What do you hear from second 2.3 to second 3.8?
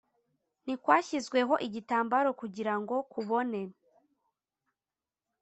kugira ngo kubone